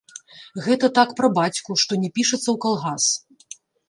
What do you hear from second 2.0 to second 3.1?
не пішацца ў калгас.